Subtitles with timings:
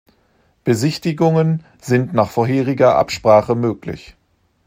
[0.63, 4.15] Besichtigungen sind nach vorheriger Absprache möglich.